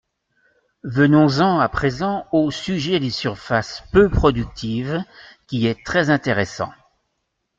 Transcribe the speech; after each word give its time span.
Venons-en 0.83 1.59
à 1.59 1.69
présent 1.69 2.25
au 2.31 2.49
sujet 2.49 2.99
des 2.99 3.11
surfaces 3.11 3.83
peu 3.91 4.09
productives, 4.09 5.03
qui 5.45 5.67
est 5.67 5.85
très 5.85 6.09
intéressant. 6.09 6.71